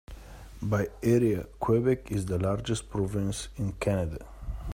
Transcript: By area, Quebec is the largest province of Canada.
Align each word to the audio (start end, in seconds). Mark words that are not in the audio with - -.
By 0.63 0.87
area, 1.03 1.43
Quebec 1.59 2.11
is 2.11 2.25
the 2.25 2.39
largest 2.39 2.89
province 2.89 3.49
of 3.59 3.79
Canada. 3.79 4.25